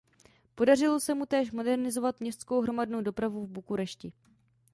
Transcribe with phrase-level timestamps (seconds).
[0.55, 4.13] Podařilo se mu též modernizovat městskou hromadnou dopravu v Bukurešti.